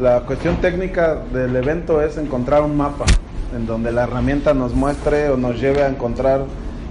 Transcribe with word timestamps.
La 0.00 0.22
cuestión 0.22 0.56
técnica 0.56 1.14
del 1.32 1.54
evento 1.54 2.02
es 2.02 2.18
encontrar 2.18 2.62
un 2.62 2.76
mapa 2.76 3.04
en 3.54 3.64
donde 3.64 3.92
la 3.92 4.02
herramienta 4.02 4.52
nos 4.52 4.74
muestre 4.74 5.30
o 5.30 5.36
nos 5.36 5.60
lleve 5.60 5.84
a 5.84 5.88
encontrar 5.88 6.40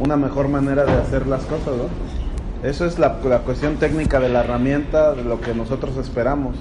una 0.00 0.16
mejor 0.16 0.48
manera 0.48 0.86
de 0.86 0.92
hacer 0.92 1.26
las 1.26 1.44
cosas, 1.44 1.74
¿no? 1.76 2.66
Eso 2.66 2.86
es 2.86 2.98
la, 2.98 3.18
cuestión 3.44 3.76
técnica 3.76 4.18
de 4.18 4.30
la 4.30 4.40
herramienta, 4.40 5.12
de 5.12 5.24
lo 5.24 5.42
que 5.42 5.54
nosotros 5.54 5.98
esperamos. 5.98 6.56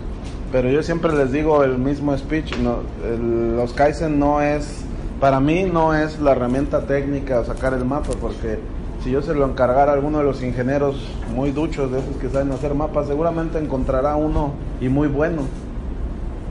Pero 0.51 0.69
yo 0.69 0.83
siempre 0.83 1.13
les 1.13 1.31
digo 1.31 1.63
el 1.63 1.77
mismo 1.77 2.17
speech, 2.17 2.53
los 2.57 3.71
Kaizen 3.71 4.19
no 4.19 4.41
es, 4.41 4.83
para 5.21 5.39
mí 5.39 5.63
no 5.63 5.93
es 5.93 6.19
la 6.19 6.33
herramienta 6.33 6.81
técnica 6.81 7.45
sacar 7.45 7.73
el 7.73 7.85
mapa, 7.85 8.09
porque 8.19 8.59
si 9.01 9.11
yo 9.11 9.21
se 9.21 9.33
lo 9.33 9.45
encargara 9.45 9.93
a 9.93 9.95
alguno 9.95 10.17
de 10.17 10.25
los 10.25 10.43
ingenieros 10.43 10.97
muy 11.33 11.51
duchos 11.51 11.93
de 11.93 11.99
esos 11.99 12.17
que 12.17 12.27
saben 12.27 12.51
hacer 12.51 12.75
mapas, 12.75 13.07
seguramente 13.07 13.57
encontrará 13.57 14.17
uno 14.17 14.51
y 14.81 14.89
muy 14.89 15.07
bueno. 15.07 15.43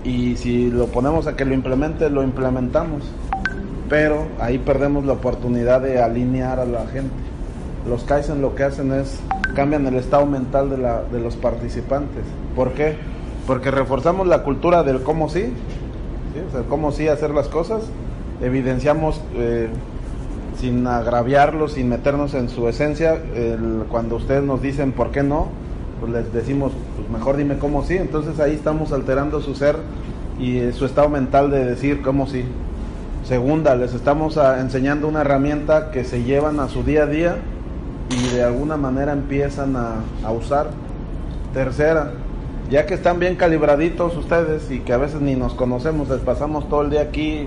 Y 0.05 0.37
si 0.37 0.71
lo 0.71 0.87
ponemos 0.87 1.27
a 1.27 1.35
que 1.35 1.45
lo 1.45 1.55
implemente, 1.55 2.11
lo 2.11 2.23
implementamos. 2.23 3.03
Pero 3.89 4.27
ahí 4.39 4.59
perdemos 4.59 5.05
la 5.05 5.15
oportunidad 5.15 5.81
de 5.81 6.01
alinear 6.01 6.61
a 6.61 6.67
la 6.67 6.87
gente. 6.87 7.15
Los 7.89 8.05
Kaizen 8.05 8.41
lo 8.41 8.55
que 8.55 8.65
hacen 8.65 8.93
es 8.93 9.19
cambian 9.55 9.87
el 9.87 9.97
estado 9.97 10.27
mental 10.27 10.71
de, 10.71 10.79
la, 10.79 11.03
de 11.03 11.21
los 11.21 11.37
participantes. 11.37 12.25
¿Por 12.55 12.73
qué? 12.73 12.97
Porque 13.47 13.71
reforzamos 13.71 14.27
la 14.27 14.43
cultura 14.43 14.83
del 14.83 15.03
cómo 15.03 15.29
sí, 15.29 15.43
¿sí? 15.43 16.59
Cómo 16.69 16.93
sí 16.93 17.09
hacer 17.09 17.31
las 17.31 17.49
cosas. 17.49 17.83
Evidenciamos 18.43 19.21
eh, 19.37 19.69
sin 20.59 20.87
agraviarlos, 20.87 21.73
sin 21.73 21.89
meternos 21.89 22.35
en 22.35 22.49
su 22.49 22.69
esencia. 22.69 23.21
cuando 23.91 24.17
ustedes 24.17 24.43
nos 24.43 24.63
dicen 24.63 24.93
por 24.93 25.11
qué 25.11 25.23
no, 25.23 25.49
pues 26.01 26.13
les 26.13 26.33
decimos, 26.33 26.73
pues 26.97 27.09
mejor 27.11 27.37
dime 27.37 27.59
cómo 27.59 27.85
sí. 27.85 27.97
Entonces 27.97 28.41
ahí 28.41 28.55
estamos 28.55 28.93
alterando 28.93 29.41
su 29.41 29.55
ser 29.55 29.77
y 30.39 30.59
eh, 30.59 30.73
su 30.73 30.85
estado 30.85 31.09
mental 31.09 31.51
de 31.51 31.65
decir 31.65 32.03
cómo 32.03 32.27
sí. 32.27 32.45
Segunda, 33.25 33.75
les 33.75 33.95
estamos 33.95 34.37
ah, 34.37 34.61
enseñando 34.61 35.09
una 35.09 35.23
herramienta 35.23 35.91
que 35.91 36.05
se 36.05 36.25
llevan 36.25 36.61
a 36.61 36.69
su 36.69 36.83
día 36.83 37.05
a 37.05 37.07
día 37.07 37.37
y 38.11 38.35
de 38.35 38.43
alguna 38.45 38.77
manera 38.77 39.13
empiezan 39.13 39.77
a, 39.77 40.01
a 40.23 40.33
usar. 40.33 40.69
Tercera, 41.55 42.13
ya 42.71 42.87
que 42.87 42.95
están 42.95 43.19
bien 43.19 43.37
calibraditos 43.37 44.17
ustedes 44.17 44.71
y 44.71 44.81
que 44.81 44.93
a 44.93 44.97
veces 44.97 45.21
ni 45.21 45.37
nos 45.37 45.55
conocemos, 45.55 46.09
les 46.09 46.21
pasamos 46.21 46.69
todo 46.69 46.83
el 46.83 46.91
día 46.91 47.03
aquí, 47.03 47.47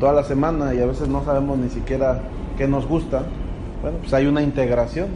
toda 0.00 0.12
la 0.12 0.24
semana 0.24 0.74
y 0.74 0.80
a 0.80 0.86
veces 0.86 1.08
no 1.08 1.24
sabemos 1.24 1.58
ni 1.58 1.68
siquiera 1.68 2.22
qué 2.56 2.66
nos 2.66 2.86
gusta, 2.86 3.22
bueno, 3.82 3.98
pues 3.98 4.12
hay 4.14 4.26
una 4.26 4.42
integración. 4.42 5.08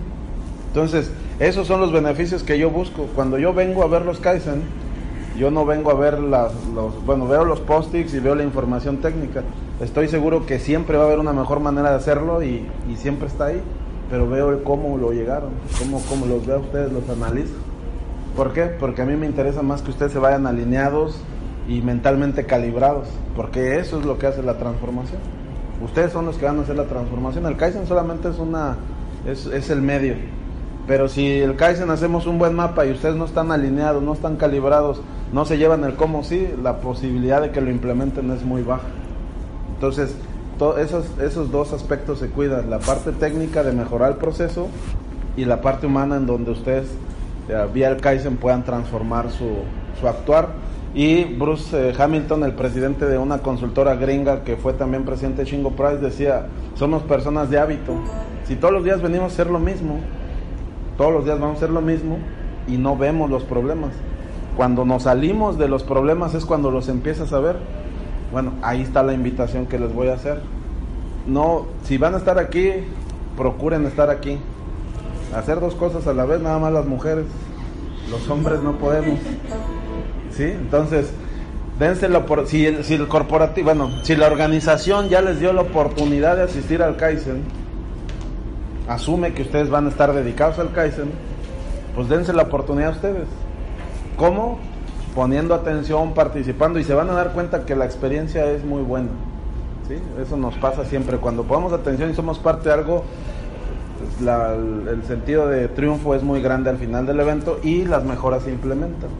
Entonces, 0.77 1.11
esos 1.41 1.67
son 1.67 1.81
los 1.81 1.91
beneficios 1.91 2.43
que 2.43 2.59
yo 2.59 2.69
busco. 2.69 3.07
Cuando 3.15 3.39
yo 3.39 3.55
vengo 3.55 3.83
a 3.83 3.87
ver 3.87 4.05
los 4.05 4.21
Kaizen, 4.21 4.63
yo 5.39 5.51
no 5.51 5.65
vengo 5.65 5.91
a 5.91 5.95
ver 5.95 6.19
las, 6.19 6.53
los, 6.75 7.03
bueno, 7.07 7.27
veo 7.27 7.47
los 7.47 7.61
post-its 7.61 8.13
y 8.13 8.21
veo 8.21 8.35
la 8.35 8.43
información 8.43 8.99
técnica. 8.99 9.43
Estoy 9.81 10.09
seguro 10.09 10.45
que 10.45 10.59
siempre 10.59 10.99
va 10.99 11.05
a 11.05 11.07
haber 11.07 11.19
una 11.19 11.33
mejor 11.33 11.61
manera 11.61 11.89
de 11.89 11.97
hacerlo 11.97 12.43
y, 12.43 12.67
siempre 12.97 13.27
está 13.27 13.47
ahí, 13.47 13.63
pero 14.11 14.29
veo 14.29 14.63
cómo 14.65 14.99
lo 14.99 15.13
llegaron, 15.13 15.49
cómo, 15.79 16.03
cómo 16.11 16.27
los 16.27 16.47
veo 16.47 16.57
a 16.57 16.61
ustedes, 16.61 16.93
los 16.93 17.09
analizo. 17.09 17.55
¿Por 18.37 18.53
qué? 18.53 18.65
Porque 18.65 19.01
a 19.01 19.07
mí 19.07 19.17
me 19.17 19.25
interesa 19.25 19.63
más 19.63 19.81
que 19.81 19.93
ustedes 19.93 20.13
se 20.13 20.19
vayan 20.19 20.47
alineados 20.47 21.19
y 21.67 21.81
mentalmente 21.81 22.45
calibrados, 22.45 23.09
porque 23.35 23.79
eso 23.79 23.99
es 23.99 24.05
lo 24.05 24.19
que 24.19 24.27
hace 24.27 24.43
la 24.43 24.59
transformación. 24.59 25.23
Ustedes 25.83 26.13
son 26.13 26.27
los 26.27 26.37
que 26.37 26.45
van 26.45 26.59
a 26.59 26.63
hacer 26.65 26.77
la 26.77 26.85
transformación. 26.85 27.47
El 27.47 27.57
Kaizen 27.57 27.87
solamente 27.87 28.29
es 28.29 28.39
una 28.39 28.77
es, 29.27 29.47
es 29.47 29.71
el 29.71 29.81
medio. 29.81 30.17
Pero 30.87 31.09
si 31.09 31.41
el 31.41 31.57
Kaizen 31.57 31.91
hacemos 31.91 32.27
un 32.27 32.39
buen 32.39 32.55
mapa 32.55 32.87
y 32.87 32.93
ustedes 32.93 33.17
no 33.17 33.25
están 33.25 33.51
alineados, 33.51 34.03
no 34.03 34.13
están 34.13 34.37
calibrados, 34.37 35.01
no 35.33 35.45
se 35.45 35.59
llevan 35.59 35.83
el 35.85 35.95
cómo 35.95 36.23
sí, 36.23 36.49
la 36.63 36.79
posibilidad 36.79 37.41
de 37.43 37.51
que 37.51 37.61
lo 37.61 37.71
implementen 37.71 38.31
es 38.31 38.45
muy 38.45 38.63
baja. 38.63 38.87
Entonces, 39.75 40.15
to- 40.59 40.79
esos, 40.79 41.07
esos 41.21 41.51
dos 41.51 41.73
aspectos 41.73 42.21
se 42.21 42.29
cuidan, 42.29 42.71
la 42.71 42.79
parte 42.79 43.11
técnica 43.11 43.65
de 43.65 43.73
mejorar 43.73 44.13
el 44.13 44.17
proceso 44.19 44.69
y 45.37 45.45
la 45.45 45.61
parte 45.61 45.87
humana 45.89 46.17
en 46.17 46.27
donde 46.27 46.53
ustedes 46.53 46.87
eh, 47.49 47.67
vía 47.75 47.89
el 47.89 47.97
Kaizen 47.97 48.37
puedan 48.37 48.65
transformar 48.65 49.31
su, 49.31 49.49
su 50.01 50.07
actuar. 50.07 50.51
Y 50.95 51.25
Bruce 51.25 51.91
eh, 51.91 51.95
Hamilton, 51.99 52.45
el 52.45 52.53
presidente 52.53 53.07
de 53.07 53.19
una 53.19 53.39
consultora 53.39 53.97
gringa 53.97 54.45
que 54.45 54.57
fue 54.57 54.73
también 54.73 55.05
presidente 55.05 55.43
de 55.45 55.51
Shingo 55.51 55.73
Price, 55.73 55.99
decía, 55.99 56.47
somos 56.77 57.03
personas 57.03 57.51
de 57.51 57.59
hábito. 57.59 57.93
Si 58.47 58.55
todos 58.55 58.73
los 58.73 58.85
días 58.85 59.03
venimos 59.03 59.25
a 59.25 59.35
hacer 59.35 59.49
lo 59.49 59.59
mismo, 59.59 59.99
todos 60.97 61.13
los 61.13 61.25
días 61.25 61.39
vamos 61.39 61.57
a 61.57 61.59
hacer 61.59 61.71
lo 61.71 61.81
mismo 61.81 62.19
y 62.67 62.77
no 62.79 62.97
vemos 62.97 63.31
los 63.31 63.45
problemas. 63.45 63.91
Cuando 64.57 64.85
nos 64.85 65.03
salimos 65.03 65.59
de 65.59 65.69
los 65.69 65.83
problemas 65.83 66.35
es 66.35 66.45
cuando 66.47 66.71
los 66.71 66.89
empiezas 66.89 67.33
a 67.33 67.41
ver. 67.41 67.57
Bueno, 68.33 68.53
ahí 68.63 68.83
está 68.83 69.03
la 69.03 69.13
invitación 69.13 69.67
que 69.67 69.79
les 69.79 69.93
voy 69.93 70.09
a 70.09 70.15
hacer. 70.15 70.41
No, 71.27 71.67
si 71.85 71.99
van 71.99 72.15
a 72.15 72.19
estar 72.19 72.39
aquí, 72.39 72.71
procuren 73.37 73.85
estar 73.85 74.11
aquí. 74.11 74.39
Hacer 75.35 75.61
dos 75.61 75.75
cosas 75.75 76.07
a 76.07 76.15
la 76.15 76.25
vez, 76.25 76.41
nada 76.41 76.59
más 76.59 76.73
las 76.73 76.87
mujeres. 76.87 77.27
Los 78.11 78.29
hombres 78.31 78.63
no 78.63 78.73
podemos. 78.73 79.19
¿Sí? 80.31 80.45
Entonces, 80.45 81.13
dénselo 81.79 82.25
por 82.25 82.47
si 82.47 82.67
el, 82.67 82.85
si 82.85 82.95
el 82.95 83.09
corporativo, 83.09 83.67
bueno, 83.67 83.91
si 84.03 84.17
la 84.17 84.27
organización 84.27 85.09
ya 85.09 85.21
les 85.21 85.41
dio 85.41 85.53
la 85.53 85.63
oportunidad 85.63 86.37
de 86.37 86.45
asistir 86.45 86.83
al 86.83 86.97
Kaizen, 86.97 87.43
asume 88.89 89.35
que 89.35 89.43
ustedes 89.43 89.71
van 89.71 89.87
a 89.87 89.89
estar 89.89 90.13
dedicados 90.13 90.59
al 90.59 90.73
Kaizen, 90.73 91.11
pues 91.95 92.09
dense 92.09 92.33
la 92.33 92.43
oportunidad 92.43 92.91
a 92.91 92.93
ustedes. 92.93 93.29
¿Cómo? 94.17 94.59
Poniendo 95.15 95.55
atención, 95.55 96.15
participando 96.15 96.79
y 96.79 96.85
se 96.85 96.95
van 96.95 97.11
a 97.11 97.15
dar 97.15 97.33
cuenta 97.33 97.65
que 97.65 97.75
la 97.75 97.85
experiencia 97.85 98.51
es 98.51 98.65
muy 98.65 98.83
buena. 98.83 99.09
¿sí? 99.89 99.95
Eso 100.21 100.37
nos 100.37 100.57
pasa 100.57 100.85
siempre. 100.85 101.19
Cuando 101.19 101.45
ponemos 101.45 101.73
atención 101.73 102.11
y 102.11 102.15
somos 102.15 102.39
parte 102.39 102.69
de 102.69 102.75
algo, 102.75 103.05
pues, 103.99 104.29
el 104.29 105.03
sentido 105.05 105.49
de 105.49 105.69
triunfo 105.69 106.15
es 106.15 106.23
muy 106.23 106.43
grande 106.43 106.71
al 106.71 106.79
final 106.79 107.07
del 107.07 107.21
evento 107.21 107.59
y 107.63 107.85
las 107.85 108.05
mejoras 108.05 108.43
se 108.43 108.51
implementan. 108.51 109.11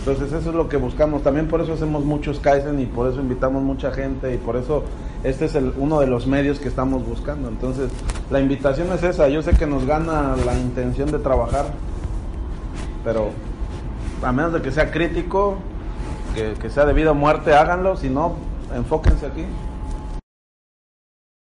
Entonces 0.00 0.32
eso 0.32 0.50
es 0.50 0.54
lo 0.54 0.68
que 0.68 0.76
buscamos. 0.76 1.22
También 1.22 1.48
por 1.48 1.60
eso 1.60 1.72
hacemos 1.72 2.04
muchos 2.04 2.38
Kaizen 2.38 2.78
y 2.80 2.86
por 2.86 3.10
eso 3.10 3.20
invitamos 3.20 3.62
mucha 3.62 3.90
gente 3.90 4.32
y 4.34 4.38
por 4.38 4.56
eso 4.56 4.84
este 5.26 5.46
es 5.46 5.56
el, 5.56 5.72
uno 5.76 5.98
de 5.98 6.06
los 6.06 6.26
medios 6.28 6.60
que 6.60 6.68
estamos 6.68 7.04
buscando. 7.04 7.48
Entonces 7.48 7.90
la 8.30 8.40
invitación 8.40 8.92
es 8.92 9.02
esa. 9.02 9.28
Yo 9.28 9.42
sé 9.42 9.52
que 9.52 9.66
nos 9.66 9.84
gana 9.84 10.36
la 10.44 10.54
intención 10.54 11.10
de 11.10 11.18
trabajar, 11.18 11.66
pero 13.04 13.30
a 14.22 14.30
menos 14.30 14.52
de 14.52 14.62
que 14.62 14.70
sea 14.70 14.92
crítico, 14.92 15.56
que, 16.34 16.54
que 16.54 16.70
sea 16.70 16.86
debido 16.86 17.10
a 17.10 17.14
muerte, 17.14 17.54
háganlo. 17.54 17.96
Si 17.96 18.08
no, 18.08 18.36
enfóquense 18.74 19.26
aquí. 19.26 19.44